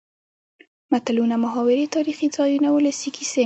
[0.91, 3.39] متلونه ،محاورې تاريخي ځايونه ،ولسي کسې.